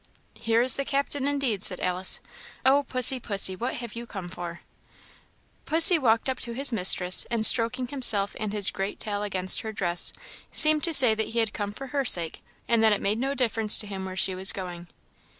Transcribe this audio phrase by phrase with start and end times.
[0.33, 2.21] "Here is the Captain, indeed," said Alice.
[2.65, 4.61] "Oh, pussy, pussy, what have you come for?"
[5.65, 9.71] Pussy walked up to his mistress, and stroking himself and his great tail against her
[9.71, 10.11] dress,
[10.51, 13.35] seemed to say that he had come for her sake, and that it made no
[13.35, 14.87] difference to him where she was going.